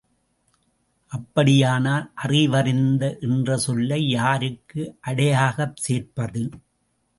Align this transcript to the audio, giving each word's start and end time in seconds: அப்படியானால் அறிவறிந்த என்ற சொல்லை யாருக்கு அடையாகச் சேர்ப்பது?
அப்படியானால் 1.11 2.11
அறிவறிந்த 2.23 3.17
என்ற 3.19 3.57
சொல்லை 3.57 4.09
யாருக்கு 4.09 4.97
அடையாகச் 4.99 5.75
சேர்ப்பது? 5.75 6.43